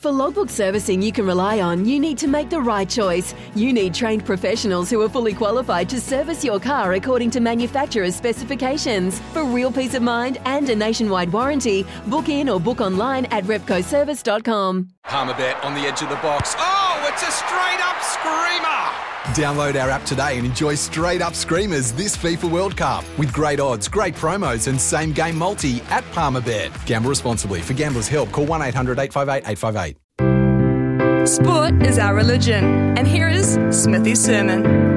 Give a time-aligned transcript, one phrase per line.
[0.00, 3.34] For logbook servicing you can rely on, you need to make the right choice.
[3.54, 8.16] You need trained professionals who are fully qualified to service your car according to manufacturer's
[8.16, 9.20] specifications.
[9.34, 13.44] For real peace of mind and a nationwide warranty, book in or book online at
[13.44, 14.88] repcoservice.com.
[15.04, 16.54] Palmerbet on the edge of the box.
[16.56, 19.09] Oh, it's a straight up screamer!
[19.28, 23.60] Download our app today and enjoy straight up screamers this FIFA World Cup with great
[23.60, 26.86] odds, great promos, and same game multi at Palmerbet.
[26.86, 27.60] Gamble responsibly.
[27.60, 31.28] For gamblers' help, call 1 800 858 858.
[31.28, 32.64] Sport is our religion,
[32.96, 34.88] and here is Smithy's sermon.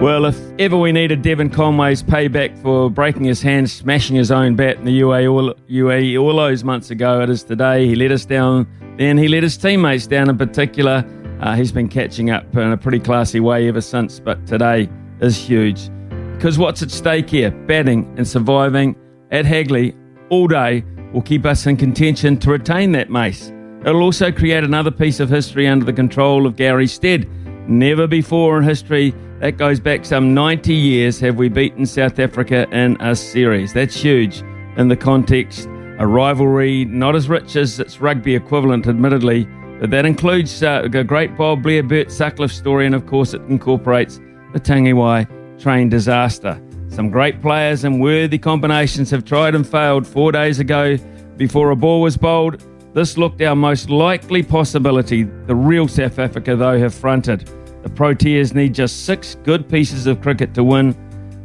[0.00, 4.56] Well, if ever we needed Devon Conway's payback for breaking his hand, smashing his own
[4.56, 7.86] bat in the UAE all, UAE all those months ago, it is today.
[7.86, 8.66] He let us down,
[8.98, 11.04] then he let his teammates down in particular.
[11.42, 14.88] Uh, he's been catching up in a pretty classy way ever since, but today
[15.20, 15.90] is huge.
[16.36, 17.50] Because what's at stake here?
[17.50, 18.94] Batting and surviving
[19.32, 19.96] at Hagley
[20.30, 23.52] all day will keep us in contention to retain that mace.
[23.84, 27.28] It'll also create another piece of history under the control of Gary Stead.
[27.68, 32.68] Never before in history, that goes back some 90 years, have we beaten South Africa
[32.70, 33.72] in a series.
[33.72, 34.44] That's huge
[34.76, 35.66] in the context.
[35.98, 39.48] A rivalry not as rich as its rugby equivalent, admittedly,
[39.90, 44.20] that includes uh, a great Bob Blair Bert Sutcliffe story, and of course, it incorporates
[44.52, 45.26] the Tangiwai
[45.60, 46.62] train disaster.
[46.88, 50.96] Some great players and worthy combinations have tried and failed four days ago
[51.36, 52.62] before a ball was bowled.
[52.94, 55.22] This looked our most likely possibility.
[55.22, 57.48] The real South Africa, though, have fronted.
[57.82, 60.94] The Proteas need just six good pieces of cricket to win.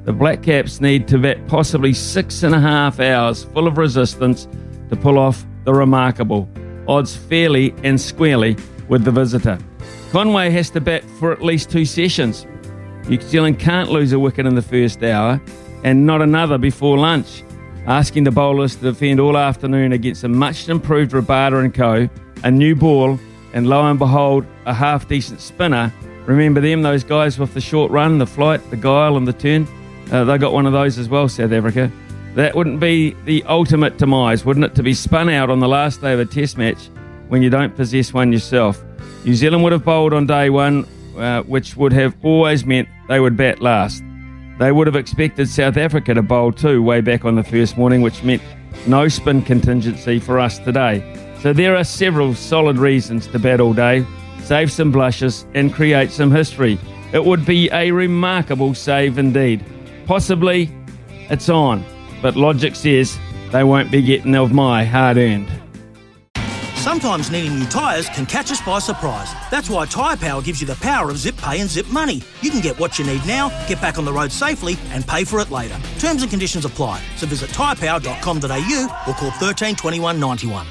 [0.04, 4.48] The Black Caps need to bat possibly six and a half hours full of resistance
[4.90, 6.48] to pull off the remarkable
[6.88, 8.56] odds fairly and squarely
[8.88, 9.58] with the visitor.
[10.12, 12.46] Conway has to bat for at least two sessions.
[13.08, 15.42] New Zealand can't lose a wicket in the first hour
[15.84, 17.44] and not another before lunch.
[17.86, 22.10] Asking the bowlers to defend all afternoon against a much improved Rabada and co,
[22.44, 23.18] a new ball,
[23.54, 25.94] and lo and behold, a half decent spinner.
[26.26, 29.66] Remember them, those guys with the short run, the flight, the guile, and the turn?
[30.12, 31.90] Uh, they got one of those as well, South Africa.
[32.36, 36.02] That wouldn't be the ultimate demise, wouldn't it, to be spun out on the last
[36.02, 36.90] day of a test match
[37.30, 38.84] when you don't possess one yourself?
[39.26, 40.88] New Zealand would have bowled on day one,
[41.18, 44.04] uh, which would have always meant they would bat last.
[44.60, 48.02] They would have expected South Africa to bowl too, way back on the first morning,
[48.02, 48.42] which meant
[48.88, 51.04] no spin contingency for us today.
[51.42, 54.06] So there are several solid reasons to bat all day,
[54.44, 56.80] save some blushes, and create some history.
[57.14, 59.64] It would be a remarkable save indeed.
[60.06, 60.70] Possibly
[61.30, 61.84] it's on
[62.22, 63.18] but logic says
[63.52, 65.48] they won't be getting of my hard earned.
[66.88, 69.34] Sometimes needing new tyres can catch us by surprise.
[69.52, 72.22] That's why Tyre Power gives you the power of zip pay and zip money.
[72.42, 75.26] You can get what you need now, get back on the road safely, and pay
[75.26, 75.78] for it later.
[76.00, 77.02] Terms and conditions apply.
[77.18, 80.66] So visit tyrepower.com.au or call 13 21 91.